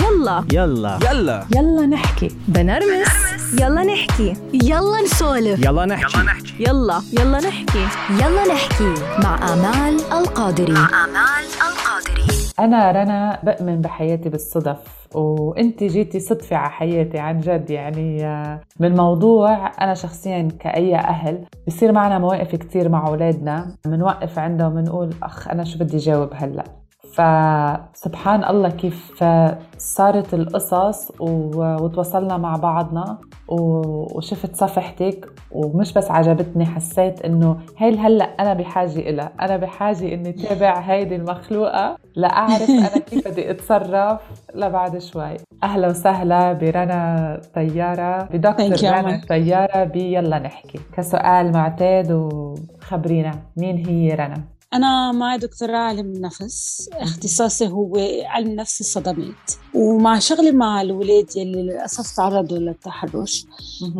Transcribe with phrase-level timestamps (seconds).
[0.00, 0.44] يلا.
[0.52, 0.98] يلا.
[1.10, 1.44] يلا.
[1.56, 2.28] يلا نحكي.
[2.48, 3.08] بنرمس.
[3.60, 4.34] يلا نحكي.
[4.52, 5.64] يلا نسولف.
[5.64, 6.18] يلا نحكي.
[6.60, 7.38] يلا يلا.
[7.38, 7.86] نحكي.
[8.10, 8.94] يلا نحكي.
[9.24, 10.72] مع آمال القادري.
[10.72, 12.32] مع آمال القادري.
[12.60, 14.78] أنا رنا بأمن بحياتي بالصدف
[15.14, 21.44] وإنت جيتي صدفة على حياتي عن جد يعني آه، من موضوع أنا شخصيا كأي أهل
[21.66, 26.64] بصير معنا مواقف كتير مع أولادنا بنوقف عنده وبنقول أخ أنا شو بدي جاوب هلأ؟
[27.12, 29.24] فسبحان الله كيف
[29.78, 33.18] صارت القصص وتواصلنا مع بعضنا
[33.48, 40.32] وشفت صفحتك ومش بس عجبتني حسيت إنه هاي هلأ أنا بحاجة إلها أنا بحاجة إني
[40.32, 44.20] تابع هيدي المخلوقة لأعرف أنا كيف بدي أتصرف
[44.54, 45.36] لبعد شوي.
[45.62, 50.80] أهلا وسهلا برنا طيارة بدكتور رنا طيارة بيلا نحكي.
[50.96, 54.42] كسؤال معتاد وخبرينا مين هي رنا؟
[54.74, 59.50] أنا معي دكتوراه علم نفس اختصاصي هو علم نفس الصدمات.
[59.74, 63.46] ومع شغلي مع الولاد يلي للأسف تعرضوا للتحرش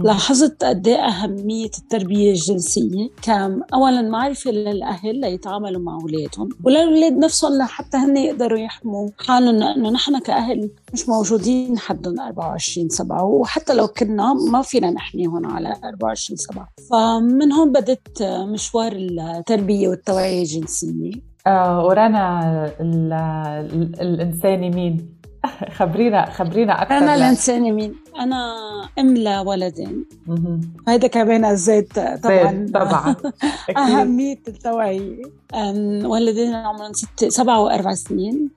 [0.04, 3.08] لاحظت قد إيه أهمية التربية الجنسية.
[3.22, 9.90] كم أولا معرفة للأهل ليتعاملوا مع أولادهم وللولاد نفسهم لحتى هن يقدروا يحموا حالهم لأنه
[9.90, 16.36] نحن كأهل مش موجودين حدهم 24 سبعة وحتى لو كنا ما فينا نحميهم على 24
[16.36, 16.68] سبعة.
[16.90, 21.12] فمن هون بدت مشوار التربية والتوعية الجنسية.
[21.46, 22.40] آه ورنا
[24.00, 25.22] الإنساني مين؟
[25.78, 28.54] خبرينا خبرينا أكثر أنا الانسانه مين؟ أنا
[28.98, 30.04] أم لولدين
[30.88, 32.66] هيدا كمان زيت طبعا.
[32.74, 33.16] طبعا
[33.76, 35.22] أهمية التوعية.
[36.04, 38.50] ولدين عمرهم ست سبعة وأربع سنين.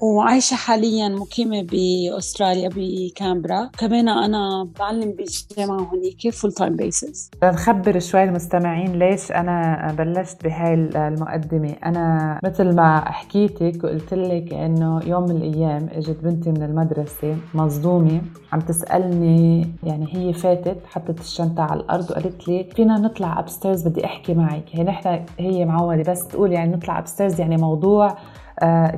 [0.00, 3.70] وعايشة حاليا مقيمة بأستراليا بكامبرا.
[3.78, 10.74] كمان أنا بعلم بالجامعة هناك فول تايم بيسز نخبر شوي المستمعين ليش أنا بلشت بهاي
[10.74, 11.74] المقدمة.
[11.84, 18.20] أنا مثل ما حكيتك وقلت لك إنه يوم من الأيام إجت بنتي من المدرسة مصدومة.
[18.52, 24.04] عم تسألني يعني هي فاتت حطت الشنطة على الأرض وقالت لي فينا نطلع upstairs بدي
[24.04, 24.74] أحكي معك.
[24.74, 28.16] يعني نحن هي معودة بس تقول يعني نطلع upstairs يعني موضوع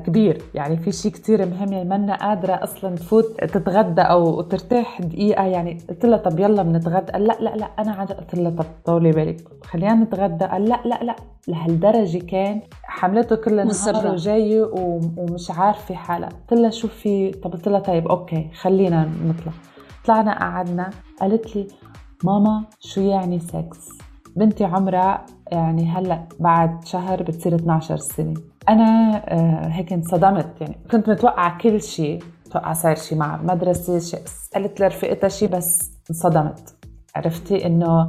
[0.06, 0.42] كبير.
[0.54, 5.44] يعني في شيء كتير مهم يعني منا قادرة أصلا تفوت تتغدى أو ترتاح دقيقة.
[5.44, 7.12] يعني قلت لها طب يلا بنتغدى.
[7.12, 9.48] قال لا لا لا أنا عاد قلت لها طب طولي بالك.
[9.64, 10.44] خلينا نتغدى.
[10.44, 11.16] قال لا لا لا
[11.48, 16.28] لهالدرجة كان حملته كل النهار وجاي ومش عارفة حالها.
[16.28, 19.52] قلت لها شو في؟ طب قلت لها طيب okay خلينا نطلع.
[20.04, 20.91] طلعنا قعدنا.
[21.20, 21.68] قالت لي
[22.24, 23.88] ماما شو يعني سكس
[24.36, 28.34] بنتي عمرها يعني هلأ بعد شهر بتصير 12 سنة.
[28.68, 34.20] أنا آه، هيك انصدمت يعني كنت متوقعة كل شيء متوقعة صار شيء مع مدرسة شيء
[34.26, 36.74] سالت لرفقتها شيء بس انصدمت.
[37.16, 38.08] عرفتي إنه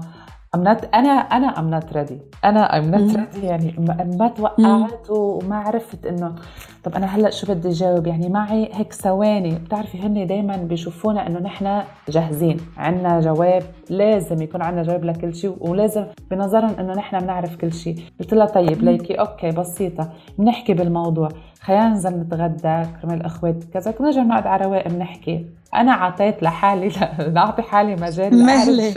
[0.57, 2.13] I'm not أنا أنا I'm not ready.
[2.45, 3.75] أنا I'm not ready يعني.
[4.17, 6.35] ما توقعت وما عرفت إنه
[6.83, 9.55] طب أنا هلأ شو بدي جاوب يعني معي هيك ثواني.
[9.55, 12.57] بتعرفي هن دائما بيشوفونا إنه نحن جاهزين.
[12.77, 13.63] عندنا جواب.
[13.89, 17.95] لازم يكون عندنا جواب لكل شيء ولازم بنظرهم إنه نحن بنعرف كل شيء.
[18.19, 20.09] قلت لها طيب ليكي؟ أوكي بسيطة.
[20.37, 21.29] بنحكي بالموضوع.
[21.61, 23.93] خلينا ننزل نتغدى كرمال الاخوات كذا.
[24.01, 25.45] نرجع نقعد على رواق بنحكي.
[25.75, 26.91] أنا عطيت لحالي
[27.33, 28.93] نعطي حالي مجال مهلة.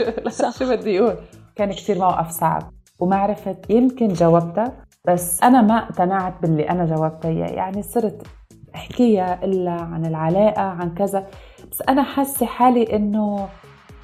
[0.59, 1.15] شو بدي أقول.
[1.55, 4.73] كان كثير موقف صعب وما عرفت يمكن جاوبتها
[5.07, 8.27] بس أنا ما اقتنعت باللي أنا جاوبتها يعني صرت
[8.75, 11.27] أحكيها إلا عن العلاقة عن كذا.
[11.71, 13.47] بس أنا حاسة حالي إنه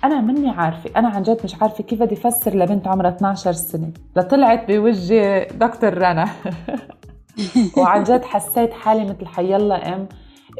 [0.03, 0.89] أنا مني عارفة.
[0.95, 3.91] أنا عن جد مش عارفة كيف بدي أفسر لبنت عمرها 12 سنة.
[4.15, 6.29] لطلعت بوجهي دكتور رنا.
[7.77, 10.07] وعن جد حسيت حالي مثل حيالله أم.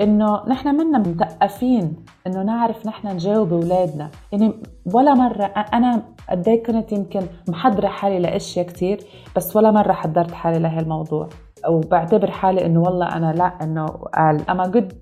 [0.02, 1.96] إنه نحن منا مثقفين
[2.28, 4.10] إنه نعرف نحن نجاوب أولادنا.
[4.32, 4.54] يعني
[4.94, 9.00] ولا مرة أنا قد إيه كنت يمكن محضرة حالي لأشياء كثير
[9.36, 11.30] بس ولا مرة حضرت حالي لهالموضوع
[11.70, 14.50] وبعتبر حالي إنه والله أنا لا إنه قال.
[14.50, 14.94] أما جود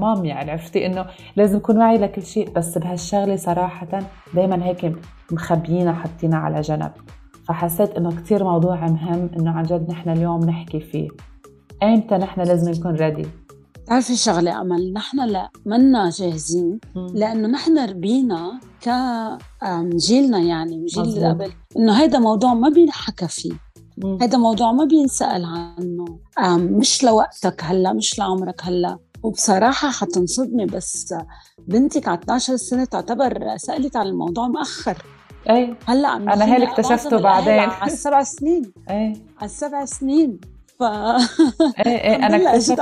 [0.00, 1.06] مام يعني عرفتي؟ إنه
[1.36, 3.98] لازم اكون واعي لكل شيء بس بهالشغلة صراحة
[4.34, 4.92] دائما هيك
[5.32, 6.92] مخبيينها حاطينها على جنب.
[7.48, 11.08] فحسيت إنه كثير موضوع مهم إنه عن جد نحن اليوم نحكي فيه.
[11.82, 13.26] ايمتى نحن لازم نكون ريدي
[13.88, 16.80] بتعرفي شغلة أمل نحن لا منا جاهزين
[17.14, 21.52] لأنه نحن ربينا كجيلنا يعني وجيل اللي قبل.
[21.76, 23.52] إنه هيدا موضوع ما بينحكى فيه.
[24.22, 26.18] هذا موضوع ما بينسأل عنه.
[26.58, 28.98] مش لوقتك هلأ مش لعمرك هلأ.
[29.22, 31.14] وبصراحة حتنصدمي بس
[31.68, 35.02] بنتك على 12 سنة تعتبر سألت عن الموضوع مؤخر
[35.50, 37.58] اي هلأ أنا هيك اكتشفته بعدين.
[37.58, 38.62] على السبع سنين.
[38.90, 38.96] اي
[39.38, 40.40] على السبع سنين.
[40.78, 42.80] ف إيه إيه أنا اكتشفت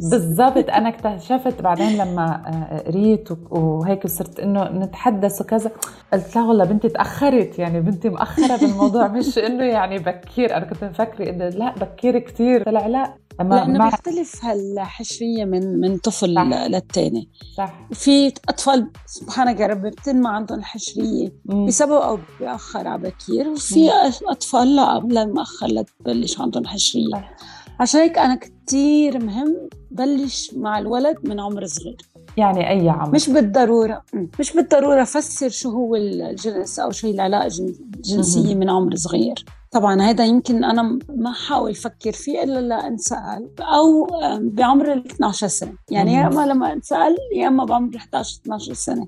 [0.00, 5.70] بالضبط أنا اكتشفت بعدين لما آه، قريت وهيك صرت إنه نتحدث وكذا
[6.12, 10.84] قلت لا والله بنتي تأخرت يعني بنتي مأخرة بالموضوع مش إنه يعني بكير أنا كنت
[10.84, 16.42] مفكرة إنه لا بكير كثير طلع لا لأنه بيختلف هالحشرية من من طفل صح.
[16.42, 17.30] للتاني.
[17.56, 17.88] صح.
[17.92, 21.32] في أطفال سبحانك يا رب بتنمى عندهم حشرية.
[21.44, 23.90] بسبب أو بأخر على بكير وفي
[24.28, 27.12] أطفال لا مأخر لتبلش عندهم حشرية.
[27.12, 27.36] صح.
[27.80, 31.96] عشان هيك أنا كثير مهم بلش مع الولد من عمر صغير.
[32.36, 34.02] يعني أي عمر؟ مش بالضرورة
[34.40, 39.44] مش بالضرورة فسر شو هو الجنس أو شو هي العلاقة الجنسيه من عمر صغير.
[39.74, 44.06] طبعا هذا يمكن أنا ما حاول أفكر فيه إلا لانسال أو
[44.40, 45.72] بعمر ال 12 سنة.
[45.90, 49.06] يعني يا أما لما أنسأل يا أما بعمر 11 12 سنة.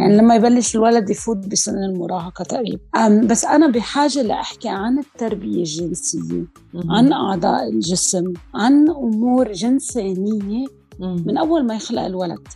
[0.00, 2.80] يعني لما يبلش الولد يفوت بسن المراهقة تقريبا.
[3.26, 6.44] بس أنا بحاجة لأحكي عن التربية الجنسية
[6.88, 10.66] عن أعضاء الجسم عن أمور جنسانية
[11.00, 12.48] من أول ما يخلق الولد.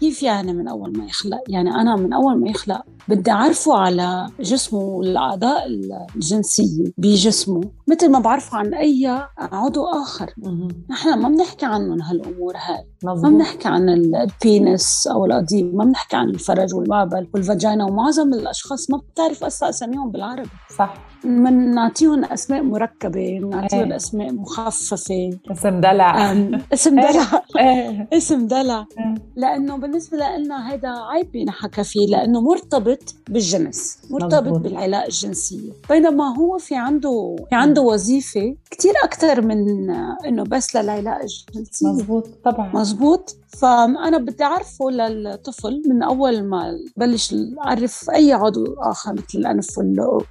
[0.00, 4.30] كيف يعني من أول ما يخلق؟ يعني أنا من أول ما يخلق بدي أعرفه على
[4.40, 5.66] جسمه والأعضاء
[6.16, 10.34] الجنسية بجسمه مثل ما بعرفه عن أي عضو آخر.
[10.90, 12.89] نحن ما بنحكي عنهم هالأمور هاي.
[13.04, 13.24] مزبوط.
[13.24, 18.98] ما بنحكي عن البينس أو القضيب ما بنحكي عن الفرج والمعبل والفاجينا ومعظم الأشخاص ما
[19.12, 20.48] بتعرف أصلا أساميهم بالعربي.
[20.78, 20.94] صح.
[21.24, 23.96] بنعطيهم أسماء مركبة بنعطيهم إيه.
[23.96, 25.30] أسماء مخففة.
[25.52, 26.32] اسم دلع.
[26.72, 27.42] اسم دلع.
[27.58, 28.08] إيه.
[28.12, 28.86] اسم دلع.
[28.98, 29.14] إيه.
[29.36, 34.60] لأنه بالنسبة لنا هذا عيب بينحكى فيه لأنه مرتبط بالجنس مرتبط مزبوط.
[34.60, 35.72] بالعلاقة الجنسية.
[35.90, 39.90] بينما هو في عنده في عنده وظيفة كثير أكثر من
[40.26, 41.88] إنه بس للعلاقة الجنسية.
[41.88, 42.70] مزبوط طبعا.
[42.74, 47.34] مزبوط Osgood, فأنا بدي أعرفه للطفل من أول ما بلش
[47.66, 49.66] أعرف أي عضو آخر مثل الأنف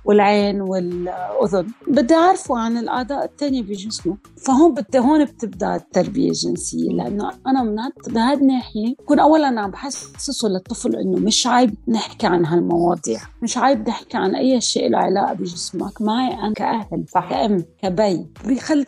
[0.06, 1.68] والعين والأذن.
[1.88, 4.18] بدي أعرفه عن الأعضاء الثانية بجسمه.
[4.38, 7.76] فهون بدي هون بتبدأ التربية الجنسية لأنه أنا من
[8.08, 13.90] بهذه الناحيه بكون اولا عم بحسسه للطفل إنه مش عيب نحكي عن هالمواضيع مش عيب
[13.90, 16.02] نحكي عن أي شيء له علاقة بجسمك.
[16.02, 17.30] معي أنا كأهل صح.
[17.30, 18.28] كأم كبي.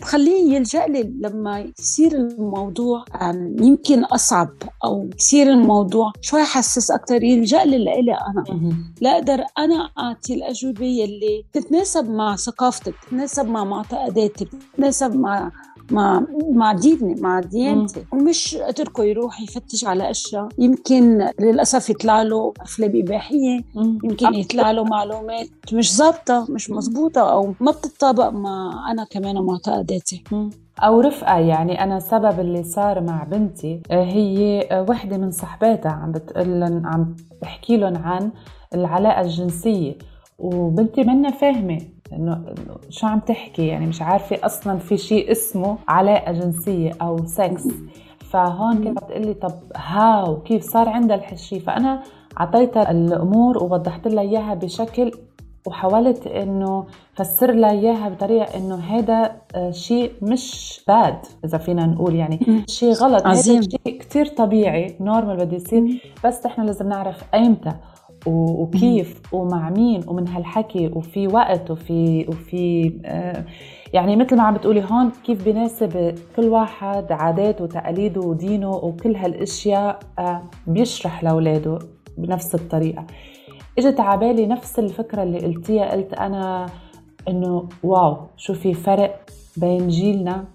[0.01, 3.05] بخليه يلجأ لي لما يصير الموضوع
[3.61, 4.49] يمكن أصعب
[4.83, 8.43] أو يصير الموضوع شوي حساس أكثر يلجأ لي لإلي أنا.
[9.01, 15.51] لا أقدر أنا أعطي الأجوبة يلي تتناسب مع ثقافتك تتناسب مع معتقداتي تتناسب مع
[15.91, 16.23] مع
[16.53, 18.05] مع ديني مع ديانتي.
[18.13, 20.47] ومش أتركه يروح يفتش على أشياء.
[20.57, 23.63] يمكن للأسف يطلع له أفلام إباحية
[24.03, 30.23] يمكن يطلع له معلومات مش ظابطة مش مزبوطه أو ما بتطابق مع أنا كمان معتقداتي
[30.81, 35.91] أو رفقة يعني أنا السبب اللي صار مع بنتي آه، هي آه، وحدة من صحباتها
[35.91, 38.31] عم بتقول عم بحكي لهم عن
[38.73, 39.93] العلاقة الجنسية.
[40.39, 41.81] وبنتي منا فاهمة
[42.13, 42.45] إنه
[42.89, 47.67] شو عم تحكي يعني مش عارفة أصلا في شيء اسمه علاقة جنسية أو سكس
[48.31, 52.03] فهون كانت بتقول لي طب how كيف صار عندها الحكي فأنا
[52.39, 55.11] أعطيتها الأمور ووضحت لها إياها بشكل
[55.65, 56.85] وحاولت إنه
[57.15, 61.15] فسر لها إياها بطريقة إنه هذا آه، شيء مش bad
[61.45, 63.61] إذا فينا نقول يعني شيء غلط عظيم.
[63.61, 66.13] شيء كثير طبيعي normal بده يصير.
[66.25, 67.71] بس إحنا لازم نعرف ايمتى
[68.27, 73.45] وكيف ومع مين ومن هالحكي وفي وقت وفي وفي آه،
[73.93, 79.99] يعني مثل ما عم بتقولي هون كيف بيناسب كل واحد عاداته وتقاليده ودينه وكل هالأشياء
[80.19, 81.79] آه، بيشرح لأولاده
[82.17, 83.05] بنفس الطريقة.
[83.77, 86.65] اجت على بالي نفس الفكرة اللي قلتيها قلت أنا
[87.27, 89.19] إنه واو شو في فرق
[89.57, 90.45] بين جيلنا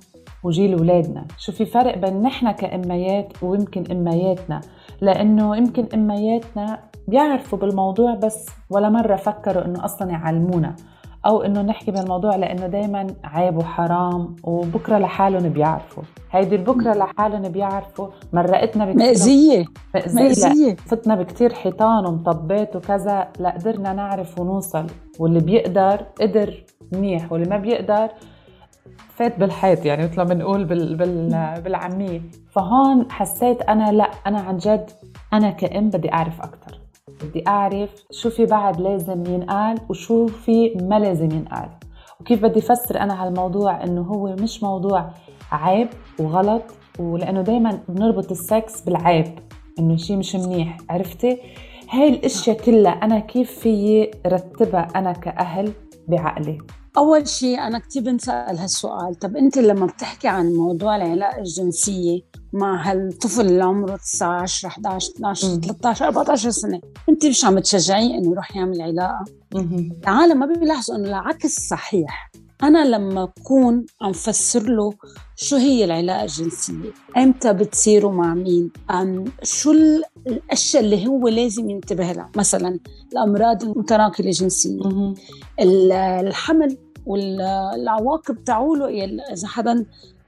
[0.44, 4.60] وجيل اولادنا شو في فرق بين نحن كأميات ويمكن أمياتنا؟
[5.00, 10.76] لأنه يمكن أمياتنا بيعرفوا بالموضوع بس ولا مرة فكروا إنه أصلا يعلمونا.
[11.26, 16.02] أو إنه نحكي بالموضوع لإنه دائما عيب وحرام وبكرة لحالهم بيعرفوا.
[16.30, 18.08] هيدي البكرة لحالهم بيعرفوا.
[18.32, 19.64] مرقتنا بكثير مأزية
[19.94, 23.28] مأزية فتنا بكثير حيطان ومطبات وكذا.
[23.40, 24.86] لقدرنا نعرف ونوصل.
[25.18, 28.08] واللي بيقدر قدر منيح واللي ما بيقدر
[29.14, 32.20] فات بالحيط يعني مثل ما بنقول بال بال بالعامية.
[32.50, 34.90] فهون حسيت أنا لا أنا عن جد
[35.32, 36.85] أنا كأم بدي أعرف أكثر
[37.22, 41.68] بدي أعرف شو في بعد لازم ينقال وشو في ما لازم ينقال.
[42.20, 45.10] وكيف بدي افسر أنا هالموضوع إنه هو مش موضوع
[45.52, 45.88] عيب
[46.20, 46.62] وغلط
[46.98, 49.38] ولأنه دائما بنربط السكس بالعيب
[49.78, 51.38] إنه شيء مش منيح عرفتي؟
[51.90, 55.72] هاي الأشياء كلها أنا كيف فيي رتبها أنا كأهل
[56.08, 56.58] بعقلي؟
[56.98, 59.14] أول شيء أنا كثير بنسأل هالسؤال.
[59.14, 62.20] طب أنت لما بتحكي عن موضوع العلاقة الجنسية
[62.56, 66.80] مع هالطفل اللي عمره 9 10 11 12 13 14 سنة.
[67.08, 69.24] أنت مش عم تشجعيه إنه يروح يعمل علاقة؟
[70.02, 72.30] العالم ما بيلاحظوا إنه العكس صحيح.
[72.62, 74.92] أنا لما أكون عم فسر له
[75.36, 79.72] شو هي العلاقة الجنسية أمتى بتصيروا مع مين أم شو
[80.26, 82.30] الأشياء اللي هو لازم ينتبه لها.
[82.36, 82.80] مثلا
[83.12, 84.80] الأمراض المتناقلة الجنسية.
[85.60, 89.86] الحمل والعواقب تعوله إذا حدا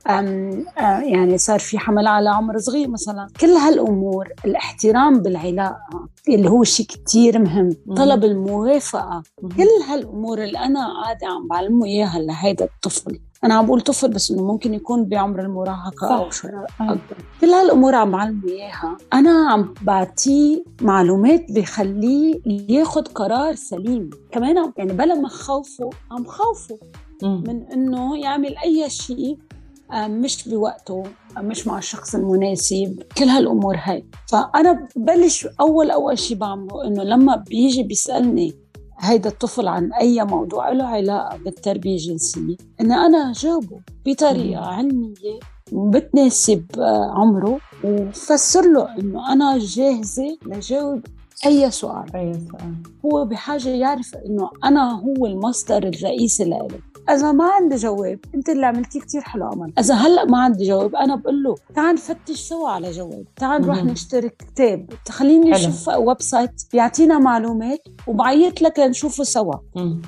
[0.09, 3.29] يعني صار في حمل على عمر صغير مثلا.
[3.41, 9.23] كل هالأمور الاحترام بالعلاقة اللي هو شيء كتير مهم طلب الموافقة.
[9.57, 13.21] كل هالأمور اللي أنا قاعدة عم بعلمه إياها لهيدا الطفل.
[13.45, 16.51] أنا عم بقول طفل بس إنه ممكن يكون بعمر المراهقة أو شيء
[16.81, 17.17] أكبر.
[17.41, 18.97] كل هالأمور عم بعلمه إياها.
[19.13, 24.11] أنا عم بعطيه معلومات بخليه ياخذ قرار سليم.
[24.33, 26.79] كمان يعني بلا ما خوفه عم خوفه
[27.23, 29.48] من إنه يعمل أي شيء آه،
[29.93, 31.03] مش بوقته
[31.37, 34.05] آه، مش مع الشخص المناسب كل هالأمور هاي.
[34.27, 38.55] فأنا ببلش أول أول شيء بعمله إنه لما بيجي بيسألني
[39.01, 45.39] هيدا الطفل عن أي موضوع له علاقة بالتربية الجنسية ان أنا جاوبه بطريقة علمية
[45.73, 51.01] بتناسب آه، عمره وفسر له إنه أنا جاهزة لجاوب
[51.47, 52.17] أي سؤال.
[52.17, 52.75] أي سؤال.
[53.05, 56.69] هو بحاجة يعرف إنه أنا هو المصدر الرئيسي له
[57.11, 60.97] إذا ما عندي جواب أنت اللي عملتيه كثير حلو عمل إذا هلأ ما عندي جواب
[60.97, 63.25] أنا بقول له تعال نفتش سوا على جواب.
[63.37, 64.91] تعال نروح نشتري كتاب.
[65.09, 69.55] خليني أشوف website بيعطينا معلومات وبعيط لك لنشوفه سوا.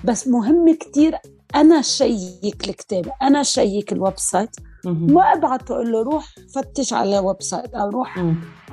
[0.04, 1.18] بس مهم كثير
[1.54, 4.50] أنا check الكتاب أنا check ال website.
[4.84, 8.18] ما ابعت أقول له روح فتش على website أو روح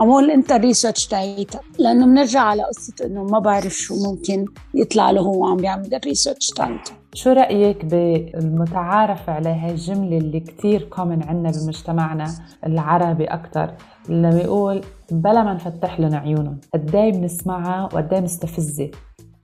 [0.01, 1.61] اعمل أنت ال research تاعيتك.
[1.79, 6.01] لأنه بنرجع على قصة إنه ما بعرف شو ممكن يطلع له هو عم بيعمل ال
[6.01, 6.91] research تاعيته.
[7.17, 12.27] شو رأيك بالمتعارف عليه هاي الجملة اللي كتير common عنا بمجتمعنا
[12.65, 13.73] العربي أكتر
[14.09, 14.81] اللي بيقول
[15.11, 18.91] بلا ما نفتح لهم عيونهم قديه بنسمعها وقديه مستفزة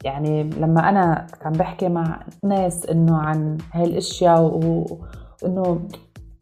[0.04, 5.88] يعني لما أنا كنت عم بحكي مع ناس إنه عن هاي الأشياء وإنه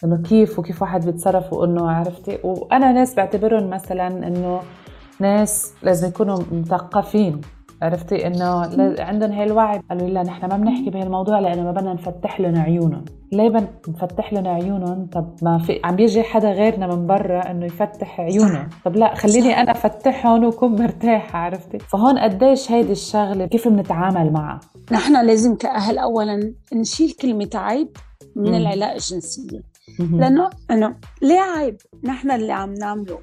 [0.04, 4.60] إنه كيف وكيف واحد بيتصرف وإنه عرفتي؟ وأنا ناس بعتبرهم مثلا إنه
[5.20, 7.42] ناس لازم يكونوا مثقفين.
[7.82, 8.46] عرفتي؟ إنه
[9.00, 9.82] عندهم هاي الوعي.
[9.90, 14.34] قالوا لا نحن ما بنحكي بهالموضوع لأنه ما بدنا نفتح لهم عيونهم ليه بدنا نفتح
[14.34, 18.70] لهم عيونهم طب ما في عم بيجي حدا غيرنا من برا إنه يفتح عيونه.
[18.86, 24.60] طب لا خليني أنا أفتحهم وكون مرتاحة عرفتي؟ فهون قديش هيدي الشغلة كيف بنتعامل معها؟
[24.92, 27.98] نحن لازم كأهل اولا نشيل كلمة عيب
[28.36, 29.71] من العلاقة الجنسية.
[30.00, 33.20] لأنه إنه ليه عيب؟ نحن اللي عم نعمله.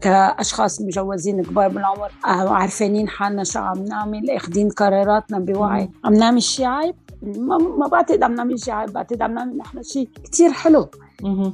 [0.00, 5.90] كأشخاص مجوزين كبار بالعمر آه، عارفين حالنا شو عم نعمل أخذين قراراتنا بوعي.
[6.04, 9.82] عم نعمل شيء عيب؟ ما, ما بعتقد عم نعمل شيء عيب بعتقد عم نعمل نحن
[9.82, 10.88] شيء كثير حلو.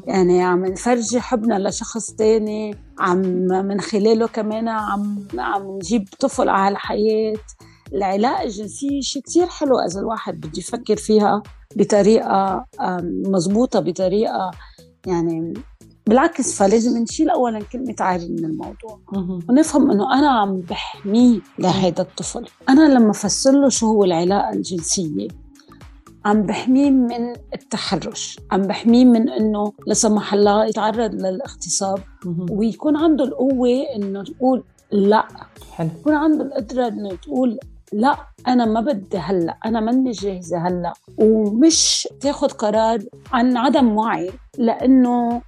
[0.07, 6.73] يعني عم نفرجي حبنا لشخص تاني عم من خلاله كمان عم عم نجيب طفل على
[6.73, 7.37] الحياة.
[7.93, 11.43] العلاقة الجنسية شيء كثير حلو إذا الواحد بده يفكر فيها.
[11.77, 12.67] بطريقة
[13.27, 14.51] مضبوطة بطريقة
[15.07, 15.55] يعني
[16.07, 19.01] بالعكس فلازم نشيل اولا كلمة عاري من الموضوع.
[19.49, 22.49] ونفهم إنه أنا عم بحميه لهذا الطفل.
[22.69, 25.29] أنا لما افسر له شو هو العلاقة الجنسية
[26.25, 28.41] عم بحميه من التحرش.
[28.51, 31.99] عم بحميه من إنه لا سمح الله يتعرض للاغتصاب.
[32.51, 35.29] ويكون عنده القوة إنه يقول لا.
[35.73, 35.89] حلو.
[36.01, 37.59] يكون عنده القدرة إنه تقول
[37.93, 38.17] لا
[38.49, 40.93] أنا ما بدي هلأ أنا ماني جاهزة هلأ.
[41.19, 42.99] ومش تاخذ قرار
[43.33, 45.43] عن عدم وعي لأنه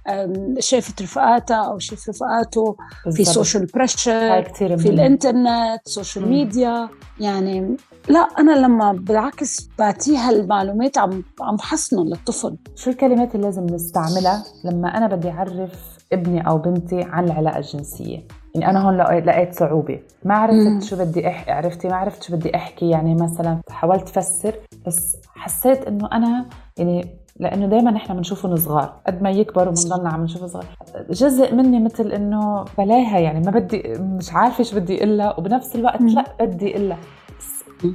[0.59, 2.75] شافت رفقاتها أو شاف رفقاته
[3.11, 7.77] في social pressure في الإنترنت social media يعني
[8.09, 12.57] لا أنا لما بالعكس بعطيها المعلومات عم عم بحسنه للطفل.
[12.75, 18.27] شو الكلمات اللي لازم نستعملها لما أنا بدي أعرف ابني أو بنتي عن العلاقة الجنسية؟
[18.55, 19.99] يعني أنا هون لقيت صعوبة.
[20.25, 22.89] ما عرفت شو بدي احكي عرفتي؟ ما عرفت شو بدي أحكي.
[22.89, 24.55] يعني مثلا حاولت افسر
[24.87, 26.45] بس حسيت إنه أنا
[26.77, 27.07] يعني
[27.39, 28.93] لأنه دائما نحن بنشوفهم صغار.
[29.07, 30.65] قد ما يكبروا بنضلنا عم نشوف صغار.
[31.09, 33.19] جزء مني مثل إنه بلاها.
[33.19, 36.95] يعني ما بدي مش عارفة شو بدي أقول وبنفس الوقت لا بدي أقول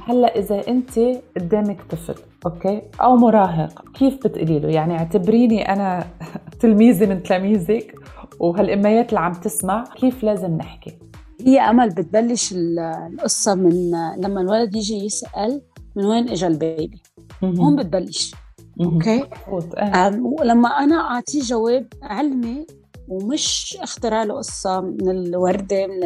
[0.07, 0.99] هلأ إذا أنت
[1.37, 6.03] قدامك طفل أوكي؟ أو مراهق كيف بتقولي له؟ يعني اعتبريني أنا
[6.61, 7.95] تلميذة من تلاميذك.
[8.39, 10.99] وهالإمّيات اللي عم تسمع كيف لازم نحكي؟
[11.41, 15.61] هي أمل بتبلش القصة من لما الولد يجي يسأل
[15.95, 17.01] من وين اجى ال baby.
[17.43, 18.35] هون بتبلش.
[18.81, 19.23] أوكي؟
[20.39, 22.65] ولما أنا أعطيه جواب علمي
[23.07, 26.03] ومش اخترع له قصه من الوردة من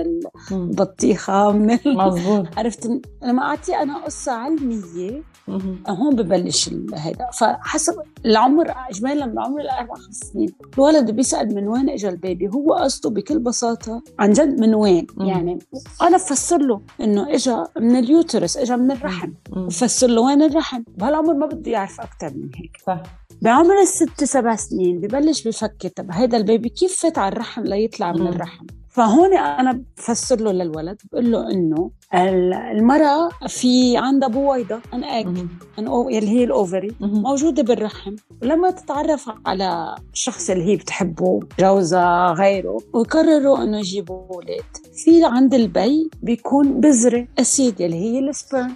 [0.51, 2.45] البطيخة من مظبوط.
[2.57, 2.89] عرفت؟
[3.23, 5.23] لما اعطيه أنا قصة علمية
[5.87, 7.29] هون ببلش هيدا.
[7.39, 10.49] فحسب العمر اجمالا العمر الأربع خمس سنين.
[10.77, 15.07] الولد بيسأل من وين اجى ال baby؟ هو قصده بكل بساطة عن جد من وين.
[15.17, 15.59] يعني
[16.01, 19.31] أنا بفسر له إنه اجى من ال uterus اجى من الرحم.
[19.49, 22.77] بفسر له وين الرحم؟ بهالعمر ما بده يعرف أكثر من هيك.
[22.87, 23.20] صح.
[23.41, 28.11] بعمر الست سبع سنين ببلش بفكر طب هيدا ال baby كيف فات على الرحم ليطلع
[28.11, 31.91] من الرحم؟ فهون أنا بفسر له للولد بقول له إنه
[32.71, 35.27] المرأة في عندها بويضه an egg
[35.79, 42.33] ان أو اللي هي الأوفري موجودة بالرحم ولما تتعرف على الشخص اللي هي بتحبه جوزها
[42.33, 44.63] غيره ويقرروا إنه يجيبوا أولاد.
[44.93, 48.75] في عند البي بيكون بذرة اسيد اللي هي السبرم.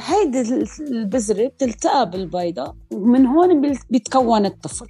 [0.00, 4.86] هيدي البذرة بتلتقى بالبيضة ومن هون بيتكون الطفل.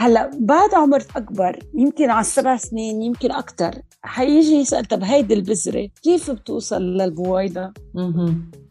[0.00, 5.88] هلأ بعد عمر أكبر يمكن على السبع سنين يمكن أكثر حيجي يسأل طب هيدي البذرة
[6.02, 7.72] كيف بتوصل للبويضة؟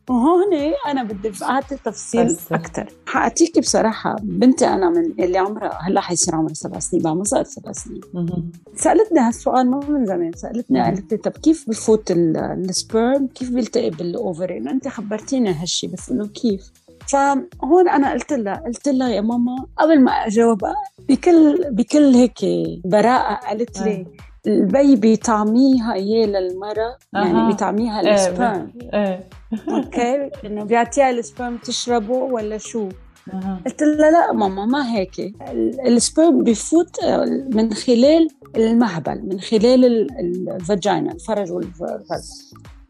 [0.09, 0.53] وهون
[0.87, 6.53] أنا بدي اعطي تفصيل أكثر حاعطيكي بصراحة بنتي أنا من اللي عمرها هلا حيصير عمرها
[6.53, 8.01] سبع سنين بعد ما صارت سبع سنين.
[8.75, 13.89] سألتني هالسؤال ما من زمان سألتني قالت لي طب كيف بفوت ال sperm كيف بيلتقي
[13.89, 16.71] بال ovary؟ أنت خبرتيني هالشيء بس إنه كيف؟
[17.07, 20.75] فهون أنا قلت لها قلت لها يا ماما قبل ما أجاوبها
[21.09, 22.39] بكل بكل هيك
[22.85, 24.05] براءة قالت لي
[24.47, 29.29] البيّ بيطعميها اياه للمرة يعني بيطعميها إيه، ال sperm إيه.
[29.69, 32.89] أوكي؟ إنه بيعطيها ال sperm تشربه ولا شو؟
[33.65, 35.33] قلت لها لا ماما ما هيك.
[35.85, 40.07] ال sperm بفوت آه، من خلال المهبل من خلال
[40.49, 42.01] ال vagina الفرج والفرج.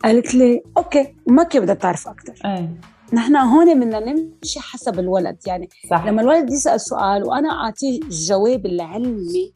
[0.04, 2.70] قالت لي أوكي ما كيف بدها تعرف أكثر إيه.
[3.14, 5.38] نحن هون بدنا نمشي حسب الولد.
[5.48, 6.06] يعني صح.
[6.06, 9.52] لما الولد يسأل سؤال وأنا أعطيه الجواب العلمي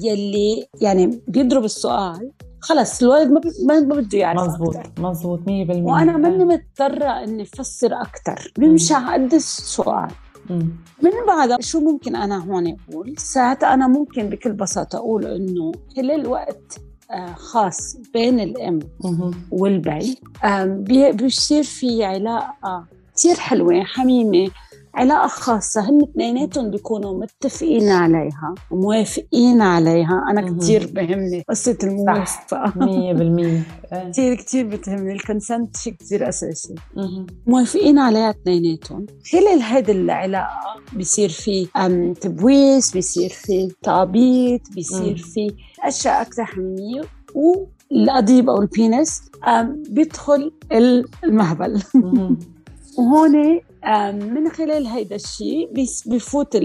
[0.00, 2.30] يلي يعني بيضرب السؤال.
[2.60, 3.30] خلص الولد
[3.66, 9.24] ما ما بده يعرف مزبوط مزبوط 100% وأنا ماني مضطرة إني أفسر أكثر بمشي على
[9.24, 10.10] قد السؤال.
[11.02, 16.26] من بعدها شو ممكن أنا هون أقول؟ ساعتها أنا ممكن بكل بساطة أقول إنه خلال
[16.26, 18.78] وقت آه، خاص بين الأم
[19.50, 20.16] والبي
[21.12, 22.84] بيصير في علاقة
[23.16, 24.50] كثير حلوة حميمة
[24.96, 30.24] علاقة خاصة هن اثنيناتهم بيكونوا متفقين عليها وموافقين عليها.
[30.30, 32.72] أنا كثير بهمني قصة الموافقة.
[32.76, 33.62] 100% إيه.
[34.10, 35.12] كثير كثير بتهمني.
[35.12, 36.74] ال consent شيء كثير أساسي.
[37.46, 39.06] موافقين عليها اثنيناتهم.
[39.32, 41.66] خلال هيدي العلاقة بيصير في
[42.20, 47.02] تبويس بيصير في تعبيط بيصير في أشياء أكثر حميمية
[47.34, 49.22] والقضيب أو ال penis
[49.88, 50.52] بيدخل
[51.24, 51.82] المهبل.
[52.98, 53.60] وهون
[54.34, 55.72] من خلال هيدا الشيء
[56.06, 56.56] بفوت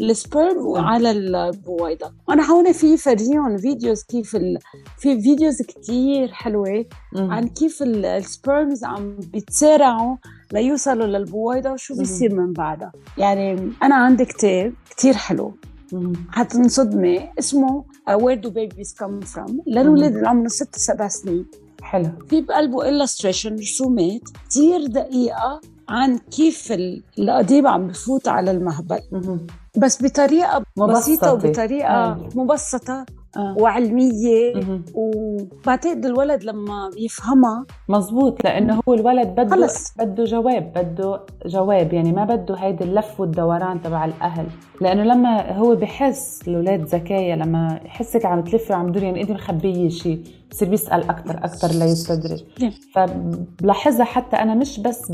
[0.00, 2.12] ال sperm على البويضة.
[2.28, 4.58] وأنا هون في فرجيهم videos كيف ال...
[4.98, 6.84] في videos كتير حلوة
[7.16, 10.16] عن كيف ال sperms عم بيتسارعوا
[10.52, 12.92] ليوصلوا للبويضة وشو بيصير من بعدها.
[13.18, 15.54] يعني أنا عندي كتاب كتير حلو.
[16.30, 19.52] حتنصدمي اسمه Where do babies come from?
[19.66, 21.46] للولاد اللي عمرهم ست سبع سنين.
[21.82, 22.10] حلو.
[22.28, 26.72] في بقلبه illustration رسومات كثير دقيقة عن كيف
[27.18, 29.00] القضيب عم بفوت على المهبل.
[29.78, 32.28] بس بطريقة بسيطة وبطريقة أيوة.
[33.36, 33.56] آه.
[33.58, 34.52] وعلمية
[34.94, 39.94] وبعتقد الولد لما بيفهمها مزبوط لأنه هو الولد بده خلص.
[39.98, 44.46] بده جواب بده جواب يعني ما بده هيدي اللف والدوران تبع الأهل
[44.80, 49.88] لأنه لما هو بحس الأولاد ذكايا لما يحسك عم تلفي وعم تدوري يعني انت مخبيه
[49.88, 52.44] شيء بصير بيسال أكثر أكثر ليستدرج
[52.94, 55.10] فبلاحظها حتى أنا مش بس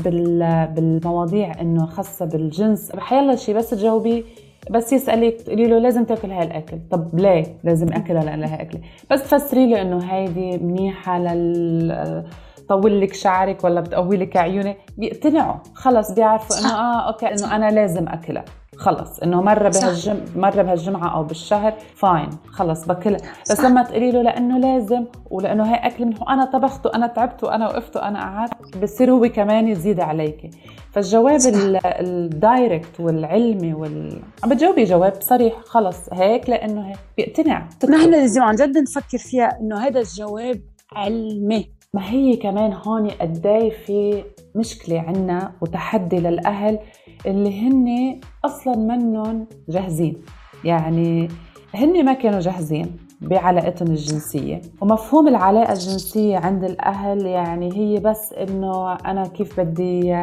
[0.75, 4.25] بالمواضيع إنه خاصة بالجنس بحيلا شيء بس تجاوبي
[4.71, 6.77] بس يسالك تقولي له لازم تاكل هاي الأكل.
[6.91, 12.23] طب ليه لازم اكلها لأن لها اكله بس تفسري له إنه هيدي منيحة لل
[12.69, 14.77] طول لك شعرك ولا بتقوي لك عيونك.
[14.97, 15.55] بيقتنعوا.
[15.73, 18.45] خلص بيعرفوا إنه آه أوكي إنه أنا لازم أكلها.
[18.77, 19.19] خلص.
[19.19, 23.19] إنه مرة بهالجم مرة بهالجمعة أو بالشهر fine خلص باكلها
[23.51, 27.67] بس لما تقولي له لأنه لازم ولأنه هي أكل منه أنا طبخت وأنا تعبت وأنا
[27.67, 30.49] وقفت وأنا قعدت بصير هو كمان يزيد عليك.
[30.91, 31.39] فالجواب
[31.85, 36.13] الدايركت والعلمي وال عم بتجاوبي جواب صريح خلص.
[36.13, 37.69] هيك لأنه هيك بيقتنع.
[37.89, 40.61] نحن لازم عن جد نفكر فيها إنه هذا الجواب
[40.91, 41.69] علمي.
[41.93, 44.23] ما هي كمان هون قد في
[44.55, 46.79] مشكلة عنا وتحدي للأهل
[47.27, 50.15] اللي هن أصلا منهم جاهزين.
[50.63, 51.27] يعني
[51.75, 54.61] هن ما كانوا جاهزين بعلاقتهم الجنسية.
[54.81, 60.15] ومفهوم العلاقة الجنسية عند الأهل يعني هي بس إنه أنا كيف بدي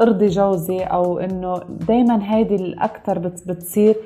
[0.00, 3.96] أرضي جوزي أو إنه دايما هيدي الأكثر بتصير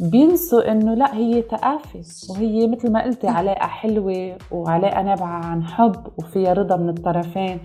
[0.00, 2.02] بينسوا إنه لا هي تآفي.
[2.30, 7.58] وهي مثل ما قلتي علاقة حلوة وعلاقة نابعة عن حب وفيها رضا من الطرفين.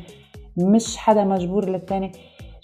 [0.58, 2.12] مش حدا مجبور للتاني.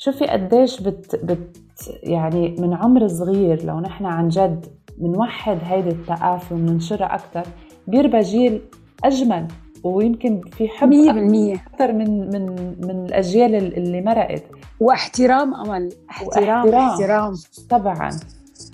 [0.02, 1.58] شوفي قديش بت, بت
[2.04, 4.66] يعني من عمر صغير لو نحن عن جد
[4.98, 7.44] بنوحد هيدي الثقافة وبننشرها أكثر
[7.88, 8.62] بيربى جيل
[9.04, 9.48] أجمل
[9.84, 12.46] ويمكن في حب 100% أكثر من من
[12.82, 14.44] من الأجيال اللي مرقت.
[14.80, 15.90] واحترام أمل.
[16.10, 17.34] احترام واحترام, احترام.
[17.70, 18.10] طبعا.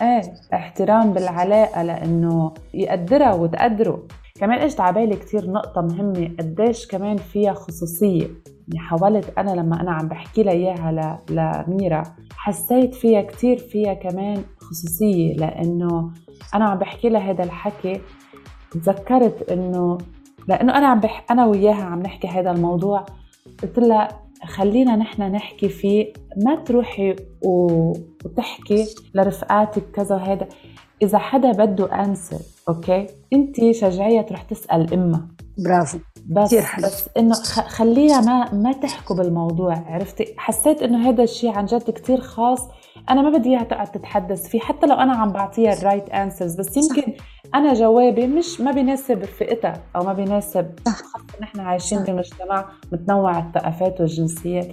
[0.02, 0.22] إيه
[0.54, 4.04] احترام بالعلاقة لأنه يقدرها وتقدره.
[4.40, 8.28] كمان اجت على بالي كثير نقطة مهمة قديش كمان فيها خصوصية.
[8.68, 12.04] يعني حاولت أنا لما أنا عم بحكي لها إياها لميرا
[12.38, 16.12] حسيت فيها كثير فيها كمان خصوصية لأنه
[16.56, 18.02] أنا عم بحكي لها هذا الحكي
[18.72, 19.98] تذكرت إنه
[20.48, 21.26] لأنه أنا عم بح...
[21.32, 23.06] أنا وياها عم نحكي هذا الموضوع.
[23.64, 24.08] قلت لها
[24.46, 26.14] خلينا نحن نحكي فيه
[26.46, 30.48] ما تروحي وتحكي لرفقاتك كذا وهذا
[31.02, 35.28] إذا حدا بده answer أوكي؟ انت شجعيها تروح تسأل إمها.
[35.58, 35.98] برافو.
[36.30, 37.34] بس بس إنه
[37.68, 42.60] خليها ما ما تحكوا بالموضوع عرفتي؟ حسيت إنه هذا الشيء عن جد كثير خاص.
[43.10, 46.56] أنا ما بدي إياها تقعد تتحدث فيه حتى لو أنا عم بعطيها ال right answers
[46.56, 47.26] بس يمكن صح.
[47.56, 50.72] أنا جوابي مش ما بيناسب فئتها أو ما بيناسب
[51.42, 54.68] نحن عايشين بمجتمع متنوع الثقافات والجنسيات.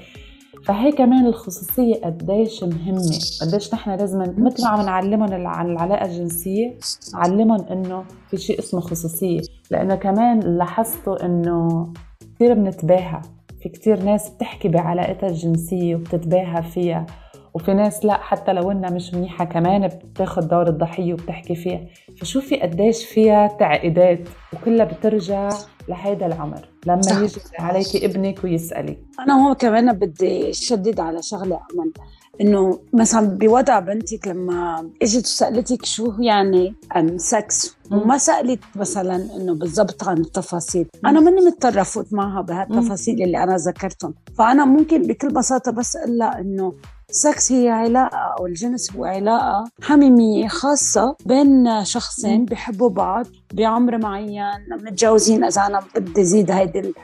[0.65, 6.75] فهي كمان الخصوصية قديش مهمة قديش نحن لازم مثل ما عم نعلمهم عن العلاقة الجنسية
[7.15, 11.93] نعلمهم إنه في شيء اسمه خصوصية لأنه كمان لاحظتوا إنه
[12.35, 13.21] كثير بنتباهى
[13.63, 17.07] في كثير ناس بتحكي بعلاقتها الجنسية وبتتباهى فيها.
[17.55, 21.81] وفي ناس لا حتى لو إنها مش منيحة كمان بتاخذ دور الضحيه وبتحكي فيها.
[22.21, 25.49] فشوفي قديش فيها تعقيدات وكلها بترجع
[25.89, 26.69] لهيدا العمر.
[26.87, 27.19] لما صح.
[27.21, 28.99] يجي عليك ابنك ويسألك.
[29.21, 31.93] أنا هو كمان بدي شدد على شغلة امل
[32.41, 39.55] إنه مثلا بوضع بنتك لما إجت وسألتك شو يعني um sex وما سألت مثلا إنه
[39.55, 40.89] بالضبط عن التفاصيل.
[41.05, 44.15] أنا ماني مضطرة أفوت معها بهالتفاصيل اللي أنا ذكرتهم.
[44.39, 46.73] فأنا ممكن بكل بساطة بس أقول لها إنه
[47.11, 54.43] سكس هي علاقة أو الجنس هو علاقة حميمية خاصة بين شخصين بيحبوا بعض بعمر معين
[54.71, 56.95] متجوزين إذا أنا بدي زيد هيدي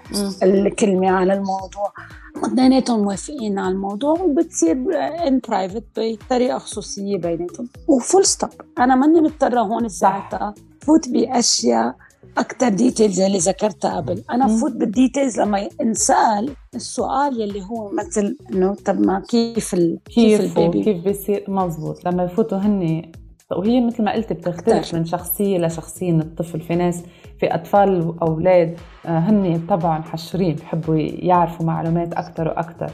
[0.42, 1.92] الكلمة على الموضوع.
[2.44, 4.76] اثنيناتهم موافقين على الموضوع وبتصير
[5.26, 7.68] in private بطريقة خصوصية بيناتهم.
[7.88, 10.54] و full stop أنا ماني مضطرة هون ساعتها.
[10.80, 11.96] فوت بأشياء
[12.40, 14.22] أكثر details اللي ذكرتها قبل.
[14.30, 19.98] أنا بفوت بال details لما انسال السؤال يلي هو مثل إنه طب ما كيف ال...
[20.04, 22.04] كيف, كيف ال baby؟ كيف بيصير؟ مزبوط.
[22.04, 23.02] لما يفوتوا هن
[23.56, 27.02] وهي مثل ما قلت بتختلف من شخصية لشخصيه من الطفل في ناس
[27.40, 28.76] في أطفال وأولاد
[29.06, 32.90] آه، هن طبعا حشرين بحبوا يعرفوا معلومات أكثر وأكثر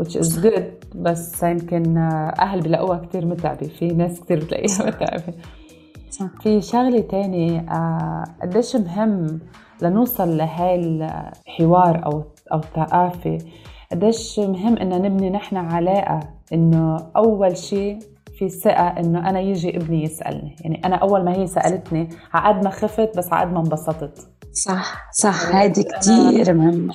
[0.00, 0.96] which is good.
[0.96, 3.66] بس يمكن آه، أهل بلاقوها كثير متعبة.
[3.66, 5.34] في ناس كثير بتلاقيها متعبة.
[6.42, 9.40] في شغلة تانية آه، قديش مهم
[9.82, 13.38] لنوصل لهاي الحوار أو أو الثقافة؟
[13.92, 16.20] قديش مهم إنه نبني نحن علاقة
[16.52, 17.98] إنه أول شيء
[18.38, 20.56] في ثقة إنه أنا يجي ابني يسألني.
[20.60, 24.28] يعني أنا أول ما هي سألتني عقد ما خفت بس عقد ما انبسطت.
[24.52, 25.54] صح صح.
[25.54, 26.94] هذه كثير مهمة.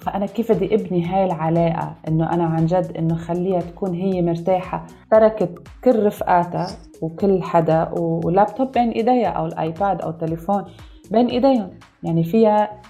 [0.00, 4.86] فأنا كيف بدي أبني هاي العلاقة؟ إنه أنا عن جد إنه خليها تكون هي مرتاحة.
[5.10, 6.66] تركت كل رفقاتها
[7.02, 10.64] وكل حدا ولابتوب بين إيديها أو الآيباد أو التليفون
[11.10, 11.70] بين إيديهم.
[12.02, 12.80] يعني فيها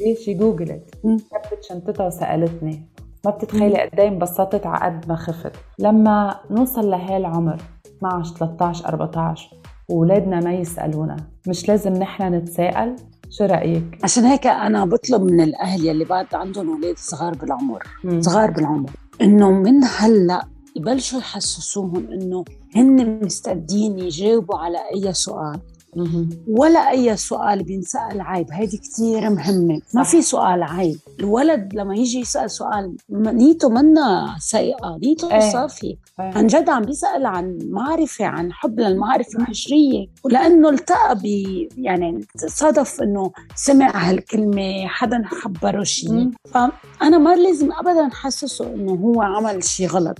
[0.00, 2.82] ليش جوجلت كبت شنطتها وسألتني.
[3.24, 5.52] ما بتتخيلي قد إيه انبسطت على قد ما خفت.
[5.78, 7.56] لما نوصل لهي العمر
[7.98, 9.56] 12 13 14
[9.88, 11.16] واولادنا ما يسألونا.
[11.48, 12.96] مش لازم نحن نتساءل.
[13.30, 18.22] شو رأيك عشان هيك أنا بطلب من الأهل يلي بعد عندهم أولاد صغار بالعمر مم.
[18.22, 18.90] صغار بالعمر
[19.22, 22.44] إنه من هلأ يبلشوا يحسسوهم إنه
[22.76, 25.60] هن مستعدين يجاوبوا على أي سؤال
[26.48, 28.46] ولا أي سؤال بينسأل عيب.
[28.52, 29.80] هيدي كثير مهمة.
[29.94, 30.98] ما في سؤال عيب.
[31.20, 34.98] الولد لما يجي يسأل سؤال نيته منا سيئة.
[35.02, 35.52] نيته إيه.
[35.52, 35.94] صافية.
[36.20, 36.24] إيه.
[36.34, 41.24] عن جد عم بيسأل عن معرفة عن حب للمعرفة الحجريه ولأنه التقى ب
[41.78, 49.22] يعني صادف إنه سمع هالكلمة حدا خبره شيء فأنا ما لازم ابدا أحسسه إنه هو
[49.22, 50.18] عمل شيء غلط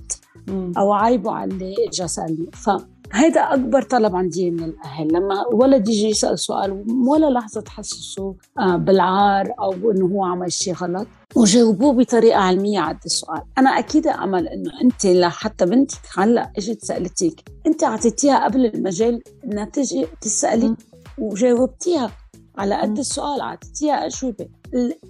[0.79, 2.46] أو عيبه على اللي اجى سألني.
[2.52, 2.70] ف
[3.12, 5.08] هيدا أكبر طلب عندي من الأهل.
[5.12, 10.74] لما ولد يجي يسأل سؤال ولا لحظة تحسسه آه، بالعار أو إنه هو عمل شيء
[10.74, 13.42] غلط وجاوبوه بطريقة علمية على السؤال.
[13.58, 19.64] أنا أكيد أمل إنه أنت لحتى بنتك هلأ إجت سألتك أنت أعطيتيها قبل المجال إنها
[19.64, 20.76] تجي تسألي
[21.18, 22.10] وجاوبتيها
[22.58, 24.48] على قد السؤال أعطيتيها أجوبة.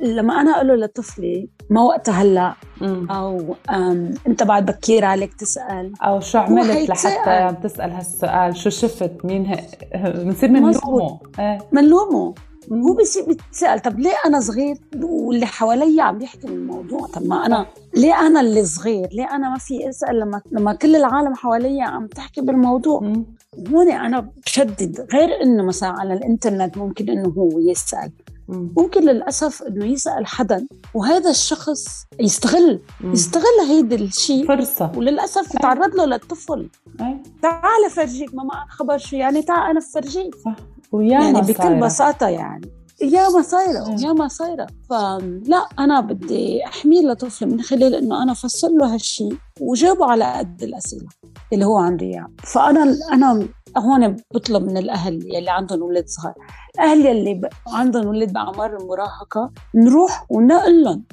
[0.01, 2.55] لما أنا أقول له لطفلي ما وقتها هلأ
[3.11, 3.55] أو
[4.27, 5.93] أنت بعد بكير عليك تسأل.
[6.03, 9.57] أو شو عملت لحتى تسال هالسؤال؟ شو شفت؟ مين
[9.95, 11.19] بنصير بنلومه
[11.73, 12.35] بنلومه
[12.73, 17.07] هو بصير بيتسأل طب ليه أنا صغير؟ واللي حوالي عم يحكي الموضوع.
[17.07, 20.97] طب ما أنا ليه أنا اللي صغير؟ ليه أنا ما في أسأل؟ لما لما كل
[20.97, 23.13] العالم حوالي عم تحكي بالموضوع.
[23.73, 25.07] هون أنا بشدد.
[25.13, 28.11] غير إنه مثلا على الإنترنت ممكن إنه هو يسأل.
[28.49, 33.13] ممكن للأسف إنه يسأل حدا وهذا الشخص يستغل مم.
[33.13, 34.47] يستغل هيدا الشيء.
[34.49, 34.93] فرصة.
[34.97, 36.71] وللأسف يتعرض له للطفل.
[37.01, 37.23] أي.
[37.43, 40.57] تعال فرجيك ماما خبر شو؟ يعني تعال أنا بفرجيك صح.
[40.93, 41.81] وياما يعني بكل صايرة.
[41.87, 42.71] بساطة يعني.
[43.03, 43.97] يا ما صايرة مم.
[43.99, 49.37] يا ما صايرة فلا أنا بدي أحميه لطفلي من خلال إنه أنا أفسر له هالشيء
[49.61, 51.07] وجاوبه على قد الأسئلة
[51.53, 52.31] اللي هو عن رياض.
[52.45, 53.49] فأنا أنا
[53.79, 56.35] هون بطلب من الأهل يلي عندهم أولاد صغار
[56.75, 61.05] الأهل يلي عندهم أولاد بأعمار المراهقة نروح ونقول لهم.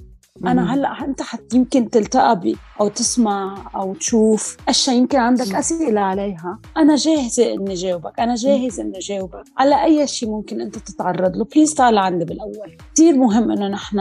[0.45, 5.55] أنا هلأ أنت حت يمكن تلتقى بي أو تسمع أو تشوف أشياء يمكن عندك.
[5.55, 6.59] أسئلة عليها.
[6.77, 8.19] أنا جاهزة إني جاوبك.
[8.19, 9.43] أنا جاهز إني جاوبك.
[9.57, 12.77] على أي شيء ممكن أنت تتعرض له please تعال عندي بالأول.
[12.93, 13.99] كثير مهم إنه نحن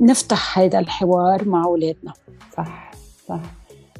[0.00, 2.12] نفتح هذا الحوار مع اولادنا
[2.56, 2.90] صح
[3.28, 3.40] صح.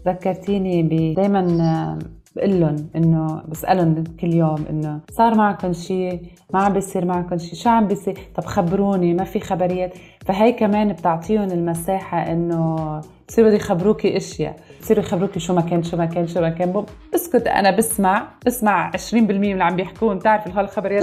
[0.07, 1.99] ذكرتيني ب دائما
[2.37, 6.21] بقول لهم إنه بسألهم كل يوم إنه صار معكم شيء
[6.55, 9.95] ما عم بيصير معكم شيء شو عم بيصير؟ طب خبروني ما في خبريات.
[10.27, 14.57] فهي كمان بتعطيهم المساحة إنه بصيروا يخبروكي إشياء.
[14.81, 16.85] بصيروا يخبروكي شو ما كان شو ما كان شو ما كان.
[17.15, 20.19] بسكت أنا بسمع بسمع 20% من اللي عم بيحكون.
[20.19, 21.03] بتعرف هالخبريات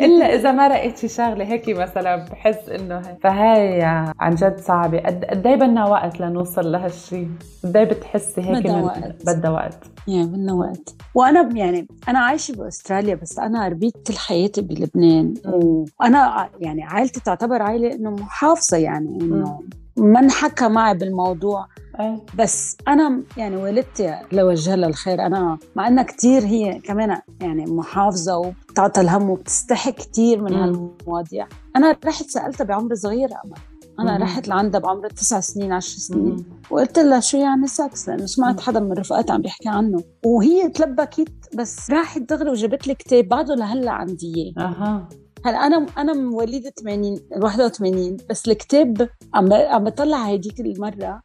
[0.00, 3.82] إلا إذا ما رأيت شي شغلة هيك مثلا بحس إنه هيك فهي
[4.20, 4.98] عن جد صعبة.
[4.98, 7.28] قد إيه بدنا وقت لنوصل لهالشيء
[7.64, 9.26] قد إيه بتحسي هيك بدها وقت.
[9.26, 10.94] بدها وقت؟ يعني بدنا وقت.
[11.14, 17.62] وأنا يعني أنا عايشة بأستراليا بس أنا ربيت كل حياتي بلبنان وأنا يعني عائلتي تعتبر
[17.62, 19.60] عائلة إنه محافظة يعني إنه
[19.96, 21.66] ما انحكى معي بالموضوع
[22.00, 27.20] إيه بس أنا يعني والدتي الله يوجهها لها الخير أنا مع إنها كثير هي كمان
[27.40, 30.54] يعني محافظة وبتعطى الهم وبتستحي كثير من.
[30.54, 33.54] هالمواضيع أنا رحت سألتها بعمر صغير أمل.
[34.00, 34.22] أنا مم.
[34.22, 36.44] رحت لعندها بعمر تسع سنين عشر سنين مم.
[36.70, 38.60] وقلت لها شو يعني سكس لأنه سمعت.
[38.60, 43.54] حدا من رفقاتها عم بيحكي عنه وهي تلبكت بس راحت دغري وجابت لي كتاب بعده
[43.54, 45.08] لهلأ عندي إياه
[45.44, 51.22] هلا أنا أنا مواليد 80 81 بس الكتاب عم عم بطلع هيديك المرة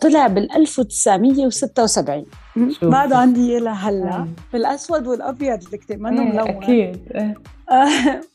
[0.00, 2.24] طلع بال 1976
[2.70, 2.84] شوف.
[2.84, 4.26] بعده عندي إياه لهلا إيه.
[4.52, 7.00] بالأسود والأبيض الكتاب منه إيه، ملون أكيد.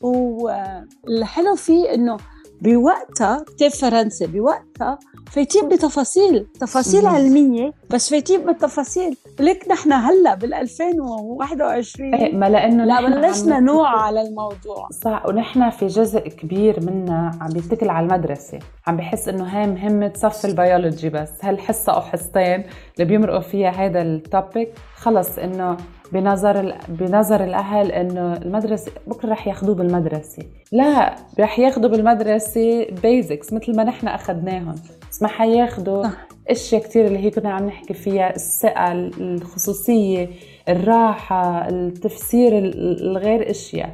[0.00, 2.16] والحلو فيه إنه
[2.60, 4.98] بوقتها كتاب فرنسي بوقتها
[5.30, 7.06] فايتين بتفاصيل تفاصيل.
[7.06, 9.16] علمية بس فايتين بالتفاصيل.
[9.40, 14.88] لك نحن هلأ بال 2021 إيه ما لأنه لا بلشنا نوع على الموضوع.
[15.04, 18.58] صح ونحن في جزء كبير منا عم بيتكل على المدرسة.
[18.86, 21.30] عم بحس إنه هاي مهمة صف البيولوجي بس.
[21.42, 25.76] هالحصة أو حصتين اللي بيمرقوا فيها هذا ال topic خلص إنه
[26.14, 26.74] بنظر.
[26.88, 30.42] بنظر الأهل إنه المدرسة بكرة رح ياخذوه بالمدرسة.
[30.72, 34.74] لا رح ياخذوا بالمدرسة بيزكس مثل ما نحن اخذناهم
[35.10, 36.04] بس ما حياخذوا.
[36.48, 40.28] أشياء كثير اللي هي كنا عم نحكي فيها الثقة الخصوصية
[40.68, 43.90] الراحة التفسير ال- الغير أشياء.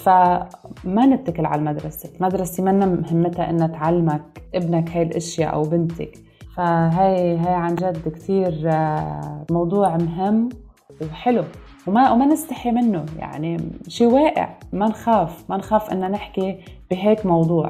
[0.00, 2.10] فما نتكل على المدرسة.
[2.20, 4.22] المدرسة منا مهمتها إنها تعلمك
[4.54, 6.12] ابنك هاي الأشياء أو بنتك.
[6.56, 10.48] فهي هي عن جد كثير آه، موضوع مهم.
[11.00, 11.44] وحلو.
[11.86, 13.06] وما وما نستحي منه.
[13.18, 14.58] يعني شيء واقع.
[14.72, 15.50] ما نخاف.
[15.50, 16.58] ما نخاف ان نحكي
[16.90, 17.66] بهيك موضوع.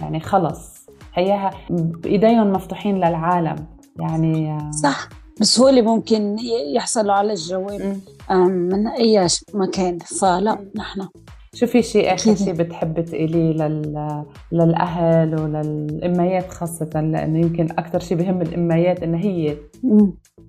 [0.00, 0.86] يعني خلص.
[1.14, 3.56] هياها بايديهم مفتوحين للعالم.
[4.00, 5.08] يعني صح.
[5.40, 6.36] بسهولة ممكن
[6.74, 7.96] يحصلوا على الجواب.
[8.30, 9.98] من أي مكان.
[9.98, 11.08] فلا نحن.
[11.54, 12.34] شو في شيء آخر.
[12.34, 14.24] شيء بتحبي تقوليه لل...
[14.52, 19.56] للأهل وللأميات خاصة؟ لأنه يمكن أكثر شيء بهم الأميات انه هي.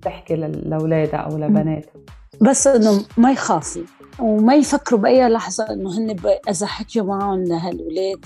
[0.02, 1.92] تحكي لأولادها أو لبناتها.
[2.40, 3.82] بس إنه ما يخافوا
[4.20, 8.24] وما يفكروا بأي لحظة إنه هن ب- إذا حكيوا معهم لهالولاد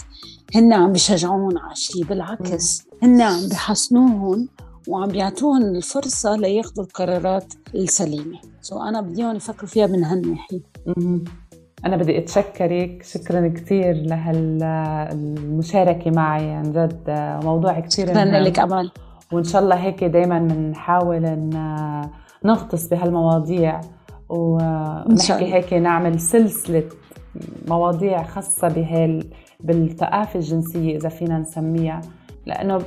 [0.54, 4.48] هن عم بيشجعوهم على شيء بالعكس هن عم بيحسنوهم
[4.88, 8.38] وعم بيعطوهم الفرصة لياخذوا القرارات السليمة.
[8.60, 10.60] سو أنا بدي اياهم يفكروا فيها من هالناحية.
[11.84, 13.92] أنا بدي أتشكرك شكرا كثير
[15.06, 17.02] لهالمشاركة معي عن جد
[17.44, 18.90] موضوع كثير شكرا لك أمل.
[19.32, 21.50] وإن شاء الله هيك دايما بنحاول
[22.44, 23.80] نغطس بهالمواضيع
[24.28, 25.54] ونحكي.
[25.54, 26.84] هيك نعمل سلسلة
[27.68, 29.24] مواضيع خاصة بهال
[29.60, 32.00] بالثقافة الجنسية إذا فينا نسميها
[32.46, 32.82] لأنه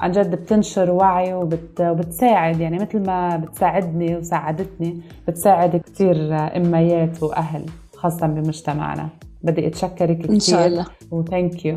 [0.00, 1.80] عن جد بتنشر وعي وبت...
[1.80, 6.16] وبتساعد يعني مثل ما بتساعدني وساعدتني بتساعد كثير
[6.56, 9.08] أميات وأهل خاصه بمجتمعنا.
[9.42, 10.86] بدي أتشكرك كثير إن شاء الله.
[11.10, 11.76] و thank you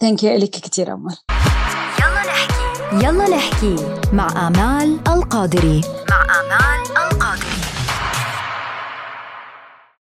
[0.00, 1.16] thank you لك كثير امل
[2.92, 3.76] يلا نحكي
[4.12, 5.80] مع آمال القادري.
[6.10, 6.37] مع